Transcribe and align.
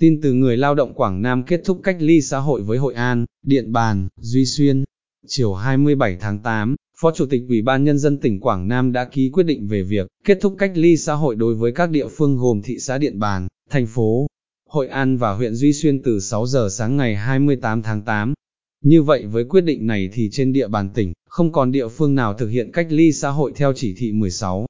Tin 0.00 0.20
từ 0.20 0.32
người 0.32 0.56
lao 0.56 0.74
động 0.74 0.94
Quảng 0.94 1.22
Nam 1.22 1.42
kết 1.42 1.60
thúc 1.64 1.80
cách 1.82 1.96
ly 2.00 2.20
xã 2.20 2.38
hội 2.38 2.62
với 2.62 2.78
Hội 2.78 2.94
An, 2.94 3.24
Điện 3.42 3.72
Bàn, 3.72 4.08
Duy 4.20 4.46
Xuyên. 4.46 4.84
Chiều 5.26 5.54
27 5.54 6.16
tháng 6.20 6.38
8, 6.38 6.76
Phó 7.00 7.12
Chủ 7.12 7.26
tịch 7.26 7.42
Ủy 7.48 7.62
ban 7.62 7.84
Nhân 7.84 7.98
dân 7.98 8.18
tỉnh 8.18 8.40
Quảng 8.40 8.68
Nam 8.68 8.92
đã 8.92 9.04
ký 9.04 9.30
quyết 9.32 9.42
định 9.42 9.66
về 9.68 9.82
việc 9.82 10.06
kết 10.24 10.38
thúc 10.40 10.54
cách 10.58 10.72
ly 10.74 10.96
xã 10.96 11.14
hội 11.14 11.36
đối 11.36 11.54
với 11.54 11.72
các 11.72 11.90
địa 11.90 12.08
phương 12.08 12.36
gồm 12.36 12.62
thị 12.62 12.78
xã 12.78 12.98
Điện 12.98 13.18
Bàn, 13.18 13.48
thành 13.70 13.86
phố 13.86 14.26
Hội 14.68 14.88
An 14.88 15.16
và 15.16 15.34
huyện 15.34 15.54
Duy 15.54 15.72
Xuyên 15.72 16.02
từ 16.02 16.20
6 16.20 16.46
giờ 16.46 16.68
sáng 16.70 16.96
ngày 16.96 17.16
28 17.16 17.82
tháng 17.82 18.02
8. 18.02 18.34
Như 18.84 19.02
vậy 19.02 19.26
với 19.26 19.44
quyết 19.44 19.60
định 19.60 19.86
này 19.86 20.10
thì 20.12 20.30
trên 20.32 20.52
địa 20.52 20.68
bàn 20.68 20.90
tỉnh, 20.94 21.12
không 21.28 21.52
còn 21.52 21.72
địa 21.72 21.88
phương 21.88 22.14
nào 22.14 22.34
thực 22.34 22.48
hiện 22.48 22.72
cách 22.72 22.86
ly 22.90 23.12
xã 23.12 23.30
hội 23.30 23.52
theo 23.56 23.72
chỉ 23.76 23.94
thị 23.98 24.12
16. 24.12 24.66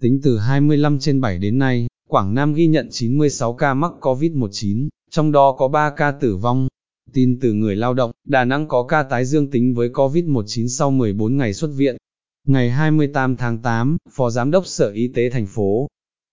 Tính 0.00 0.20
từ 0.22 0.38
25 0.38 0.98
trên 0.98 1.20
7 1.20 1.38
đến 1.38 1.58
nay, 1.58 1.86
Quảng 2.10 2.34
Nam 2.34 2.54
ghi 2.54 2.66
nhận 2.66 2.88
96 2.90 3.54
ca 3.54 3.74
mắc 3.74 3.92
COVID-19, 4.00 4.88
trong 5.10 5.32
đó 5.32 5.52
có 5.58 5.68
3 5.68 5.90
ca 5.96 6.10
tử 6.10 6.36
vong. 6.36 6.68
Tin 7.12 7.38
từ 7.40 7.52
người 7.52 7.76
lao 7.76 7.94
động, 7.94 8.10
Đà 8.28 8.44
Nẵng 8.44 8.68
có 8.68 8.82
ca 8.82 9.02
tái 9.02 9.24
dương 9.24 9.50
tính 9.50 9.74
với 9.74 9.88
COVID-19 9.88 10.66
sau 10.66 10.90
14 10.90 11.36
ngày 11.36 11.54
xuất 11.54 11.70
viện. 11.76 11.96
Ngày 12.46 12.70
28 12.70 13.36
tháng 13.36 13.58
8, 13.58 13.96
Phó 14.10 14.30
Giám 14.30 14.50
đốc 14.50 14.66
Sở 14.66 14.90
Y 14.90 15.08
tế 15.08 15.30
thành 15.30 15.46
phố 15.46 15.88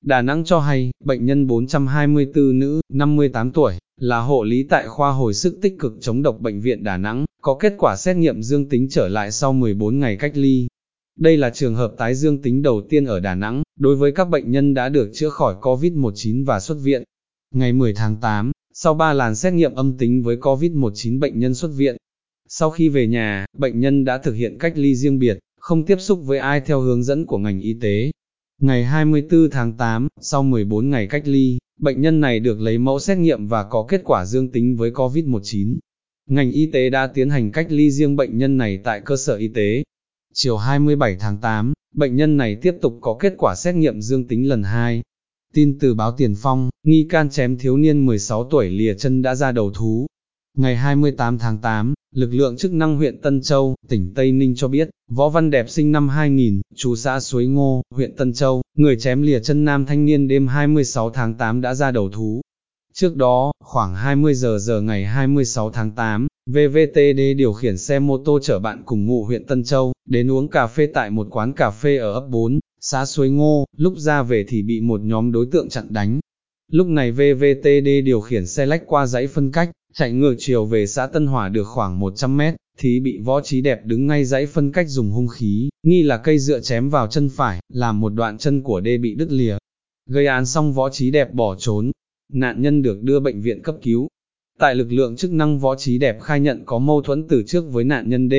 Đà 0.06 0.22
Nẵng 0.22 0.44
cho 0.44 0.60
hay, 0.60 0.92
bệnh 1.06 1.26
nhân 1.26 1.48
424 1.48 2.60
nữ, 2.60 2.82
58 2.94 3.52
tuổi, 3.52 3.74
là 4.00 4.20
hộ 4.20 4.44
lý 4.44 4.64
tại 4.64 4.88
khoa 4.88 5.12
hồi 5.12 5.34
sức 5.34 5.60
tích 5.62 5.76
cực 5.80 5.94
chống 6.02 6.22
độc 6.22 6.40
bệnh 6.40 6.62
viện 6.62 6.84
Đà 6.84 6.98
Nẵng, 6.98 7.26
có 7.42 7.58
kết 7.60 7.74
quả 7.78 7.96
xét 7.96 8.16
nghiệm 8.16 8.42
dương 8.42 8.70
tính 8.70 8.88
trở 8.90 9.08
lại 9.08 9.32
sau 9.32 9.54
14 9.54 10.00
ngày 10.00 10.18
cách 10.18 10.32
ly. 10.36 10.68
Đây 11.18 11.38
là 11.38 11.50
trường 11.50 11.76
hợp 11.76 11.94
tái 11.98 12.16
dương 12.16 12.42
tính 12.42 12.62
đầu 12.62 12.82
tiên 12.90 13.06
ở 13.06 13.20
Đà 13.20 13.36
Nẵng, 13.36 13.64
đối 13.80 13.96
với 13.96 14.12
các 14.12 14.30
bệnh 14.30 14.52
nhân 14.52 14.74
đã 14.74 14.90
được 14.90 15.10
chữa 15.14 15.30
khỏi 15.30 15.56
COVID-19 15.62 16.46
và 16.46 16.60
xuất 16.60 16.76
viện. 16.84 17.04
Ngày 17.54 17.74
10 17.74 17.94
tháng 17.94 18.16
8, 18.22 18.52
sau 18.74 18.94
3 18.94 19.14
làn 19.14 19.36
xét 19.36 19.54
nghiệm 19.54 19.76
âm 19.76 19.98
tính 19.98 20.24
với 20.24 20.38
COVID-19 20.38 21.20
bệnh 21.20 21.40
nhân 21.40 21.54
xuất 21.54 21.68
viện. 21.68 21.98
Sau 22.50 22.70
khi 22.70 22.90
về 22.90 23.08
nhà, 23.08 23.46
bệnh 23.58 23.80
nhân 23.80 24.06
đã 24.06 24.18
thực 24.18 24.34
hiện 24.34 24.58
cách 24.58 24.74
ly 24.76 24.96
riêng 24.96 25.20
biệt, 25.20 25.40
không 25.60 25.86
tiếp 25.86 25.96
xúc 26.00 26.20
với 26.24 26.40
ai 26.40 26.62
theo 26.62 26.82
hướng 26.82 27.04
dẫn 27.04 27.26
của 27.26 27.38
ngành 27.38 27.60
y 27.60 27.74
tế. 27.82 28.12
Ngày 28.62 28.84
24 28.84 29.50
tháng 29.50 29.78
8, 29.78 30.08
sau 30.22 30.44
14 30.44 30.90
ngày 30.90 31.08
cách 31.08 31.24
ly, 31.26 31.58
bệnh 31.80 32.02
nhân 32.02 32.22
này 32.22 32.40
được 32.40 32.62
lấy 32.62 32.78
mẫu 32.78 33.00
xét 33.00 33.18
nghiệm 33.18 33.48
và 33.48 33.64
có 33.64 33.86
kết 33.90 34.02
quả 34.04 34.26
dương 34.26 34.52
tính 34.52 34.76
với 34.76 34.92
COVID-19. 34.92 35.78
Ngành 36.30 36.52
y 36.52 36.66
tế 36.72 36.90
đã 36.90 37.08
tiến 37.08 37.30
hành 37.30 37.52
cách 37.52 37.68
ly 37.70 37.92
riêng 37.92 38.16
bệnh 38.16 38.38
nhân 38.38 38.58
này 38.58 38.80
tại 38.84 39.02
cơ 39.06 39.18
sở 39.18 39.36
y 39.36 39.48
tế. 39.48 39.84
Chiều 40.40 40.58
27 40.58 41.16
tháng 41.20 41.38
8, 41.38 41.74
bệnh 41.96 42.16
nhân 42.16 42.38
này 42.38 42.58
tiếp 42.62 42.76
tục 42.82 42.98
có 43.02 43.18
kết 43.20 43.34
quả 43.38 43.56
xét 43.56 43.76
nghiệm 43.76 44.02
dương 44.02 44.28
tính 44.28 44.50
lần 44.50 44.64
2. 44.64 45.02
Tin 45.54 45.80
từ 45.80 45.94
báo 45.94 46.12
Tiền 46.12 46.36
Phong, 46.38 46.70
nghi 46.84 47.08
can 47.10 47.30
chém 47.30 47.58
thiếu 47.58 47.78
niên 47.78 48.06
16 48.06 48.44
tuổi 48.44 48.70
lìa 48.70 48.94
chân 48.94 49.22
đã 49.22 49.36
ra 49.36 49.52
đầu 49.52 49.72
thú. 49.72 50.08
Ngày 50.58 50.76
28 50.76 51.38
tháng 51.38 51.58
8, 51.58 51.94
lực 52.16 52.34
lượng 52.34 52.58
chức 52.58 52.74
năng 52.74 52.98
huyện 52.98 53.22
Tân 53.22 53.42
Châu, 53.42 53.76
tỉnh 53.88 54.14
Tây 54.14 54.32
Ninh 54.32 54.56
cho 54.56 54.68
biết, 54.68 54.90
Võ 55.10 55.30
Văn 55.30 55.50
Đẹp 55.50 55.70
sinh 55.70 55.92
năm 55.92 56.10
2000, 56.10 56.62
chú 56.76 56.96
xã 56.96 57.20
Suối 57.20 57.48
Ngô, 57.48 57.82
huyện 57.94 58.16
Tân 58.16 58.34
Châu, 58.34 58.62
người 58.78 58.98
chém 59.00 59.22
lìa 59.22 59.40
chân 59.40 59.66
nam 59.66 59.86
thanh 59.86 60.06
niên 60.06 60.28
đêm 60.28 60.48
26 60.48 61.10
tháng 61.10 61.34
8 61.34 61.62
đã 61.62 61.74
ra 61.74 61.92
đầu 61.92 62.10
thú. 62.10 62.42
Trước 62.94 63.16
đó, 63.16 63.52
khoảng 63.64 63.96
20 63.96 64.34
giờ 64.34 64.58
giờ 64.60 64.82
ngày 64.82 65.06
26 65.06 65.72
tháng 65.72 65.92
8, 65.92 66.28
VVTD 66.50 67.20
điều 67.38 67.54
khiển 67.54 67.78
xe 67.78 68.00
mô 68.00 68.18
tô 68.18 68.40
chở 68.42 68.60
bạn 68.60 68.84
cùng 68.86 69.06
ngụ 69.06 69.24
huyện 69.24 69.46
Tân 69.46 69.64
Châu, 69.64 69.94
đến 70.06 70.32
uống 70.32 70.48
cà 70.48 70.68
phê 70.68 70.88
tại 70.94 71.10
một 71.10 71.28
quán 71.32 71.54
cà 71.54 71.72
phê 71.72 71.98
ở 71.98 72.14
ấp 72.14 72.28
4, 72.30 72.60
xã 72.82 73.06
Suối 73.06 73.30
Ngô, 73.30 73.66
lúc 73.78 73.98
ra 73.98 74.24
về 74.24 74.46
thì 74.48 74.64
bị 74.64 74.82
một 74.82 75.02
nhóm 75.02 75.32
đối 75.32 75.46
tượng 75.52 75.70
chặn 75.70 75.88
đánh. 75.90 76.20
Lúc 76.72 76.88
này 76.88 77.12
VVTD 77.12 77.88
điều 78.06 78.22
khiển 78.22 78.48
xe 78.48 78.66
lách 78.66 78.84
qua 78.86 79.06
dãy 79.06 79.28
phân 79.28 79.52
cách, 79.52 79.72
chạy 79.94 80.12
ngược 80.12 80.36
chiều 80.38 80.66
về 80.66 80.88
xã 80.88 81.08
Tân 81.08 81.28
Hòa 81.28 81.50
được 81.50 81.64
khoảng 81.64 82.00
100 82.00 82.38
mét, 82.38 82.54
thì 82.80 83.00
bị 83.00 83.18
võ 83.18 83.42
trí 83.42 83.62
đẹp 83.62 83.80
đứng 83.86 84.08
ngay 84.08 84.26
dãy 84.26 84.46
phân 84.46 84.72
cách 84.72 84.90
dùng 84.90 85.12
hung 85.12 85.28
khí, 85.28 85.70
nghi 85.84 86.04
là 86.04 86.18
cây 86.18 86.40
dựa 86.40 86.60
chém 86.60 86.90
vào 86.90 87.08
chân 87.08 87.30
phải, 87.30 87.60
làm 87.74 88.00
một 88.00 88.10
đoạn 88.10 88.38
chân 88.38 88.62
của 88.62 88.80
đê 88.80 88.98
bị 88.98 89.16
đứt 89.16 89.32
lìa. 89.32 89.58
Gây 90.10 90.26
án 90.26 90.46
xong 90.46 90.74
võ 90.74 90.90
trí 90.90 91.12
đẹp 91.12 91.34
bỏ 91.34 91.56
trốn, 91.56 91.92
nạn 92.34 92.62
nhân 92.62 92.82
được 92.82 93.02
đưa 93.02 93.20
bệnh 93.20 93.42
viện 93.42 93.62
cấp 93.62 93.76
cứu. 93.82 94.08
Tại 94.60 94.76
lực 94.76 94.92
lượng 94.92 95.16
chức 95.16 95.32
năng 95.32 95.60
võ 95.60 95.76
trí 95.76 95.98
đẹp 95.98 96.22
khai 96.22 96.40
nhận 96.40 96.64
có 96.66 96.80
mâu 96.80 97.02
thuẫn 97.02 97.28
từ 97.28 97.44
trước 97.48 97.66
với 97.72 97.84
nạn 97.84 98.10
nhân 98.10 98.30
D. 98.30 98.34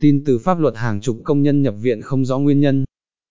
Tin 0.00 0.24
từ 0.24 0.38
pháp 0.38 0.60
luật 0.60 0.76
hàng 0.76 1.00
chục 1.00 1.20
công 1.24 1.42
nhân 1.42 1.62
nhập 1.62 1.74
viện 1.80 2.02
không 2.02 2.24
rõ 2.24 2.38
nguyên 2.38 2.60
nhân, 2.60 2.84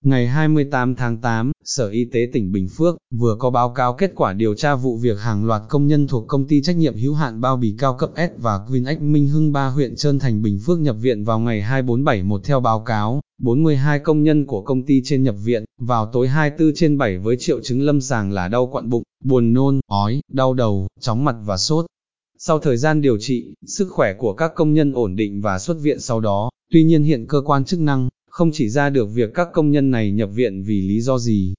Ngày 0.03 0.27
28 0.27 0.95
tháng 0.95 1.17
8, 1.17 1.51
Sở 1.63 1.89
Y 1.89 2.05
tế 2.05 2.27
tỉnh 2.33 2.51
Bình 2.51 2.67
Phước 2.77 2.97
vừa 3.11 3.35
có 3.39 3.49
báo 3.49 3.69
cáo 3.69 3.93
kết 3.93 4.11
quả 4.15 4.33
điều 4.33 4.55
tra 4.55 4.75
vụ 4.75 4.97
việc 4.97 5.19
hàng 5.19 5.45
loạt 5.45 5.61
công 5.69 5.87
nhân 5.87 6.07
thuộc 6.07 6.27
công 6.27 6.47
ty 6.47 6.61
trách 6.61 6.75
nhiệm 6.75 6.95
hữu 6.95 7.13
hạn 7.13 7.41
bao 7.41 7.57
bì 7.57 7.75
cao 7.79 7.93
cấp 7.93 8.09
S 8.15 8.41
và 8.41 8.59
Queen 8.67 9.11
Minh 9.11 9.27
Hưng 9.27 9.51
ba 9.51 9.67
huyện 9.67 9.95
Trơn 9.95 10.19
Thành 10.19 10.41
Bình 10.41 10.59
Phước 10.65 10.79
nhập 10.79 10.95
viện 11.01 11.23
vào 11.23 11.39
ngày 11.39 11.61
2471 11.61 12.41
theo 12.43 12.59
báo 12.59 12.79
cáo. 12.79 13.21
42 13.41 13.99
công 13.99 14.23
nhân 14.23 14.45
của 14.45 14.61
công 14.61 14.85
ty 14.85 15.01
trên 15.05 15.23
nhập 15.23 15.35
viện, 15.43 15.65
vào 15.79 16.05
tối 16.13 16.27
24 16.27 16.75
trên 16.75 16.97
7 16.97 17.17
với 17.17 17.35
triệu 17.39 17.59
chứng 17.63 17.81
lâm 17.81 18.01
sàng 18.01 18.31
là 18.31 18.47
đau 18.47 18.67
quặn 18.67 18.89
bụng, 18.89 19.03
buồn 19.23 19.53
nôn, 19.53 19.79
ói, 19.87 20.21
đau 20.31 20.53
đầu, 20.53 20.87
chóng 20.99 21.25
mặt 21.25 21.35
và 21.45 21.57
sốt. 21.57 21.85
Sau 22.39 22.59
thời 22.59 22.77
gian 22.77 23.01
điều 23.01 23.17
trị, 23.17 23.45
sức 23.65 23.87
khỏe 23.91 24.13
của 24.13 24.33
các 24.33 24.51
công 24.55 24.73
nhân 24.73 24.93
ổn 24.93 25.15
định 25.15 25.41
và 25.41 25.59
xuất 25.59 25.77
viện 25.81 25.99
sau 25.99 26.19
đó, 26.19 26.49
tuy 26.71 26.83
nhiên 26.83 27.03
hiện 27.03 27.25
cơ 27.27 27.41
quan 27.45 27.65
chức 27.65 27.79
năng 27.79 28.09
không 28.29 28.51
chỉ 28.53 28.69
ra 28.69 28.89
được 28.89 29.05
việc 29.13 29.29
các 29.33 29.47
công 29.53 29.71
nhân 29.71 29.91
này 29.91 30.11
nhập 30.11 30.29
viện 30.33 30.63
vì 30.63 30.81
lý 30.81 31.01
do 31.01 31.17
gì, 31.17 31.53